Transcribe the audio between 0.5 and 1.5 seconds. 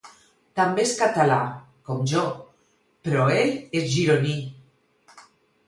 També és català,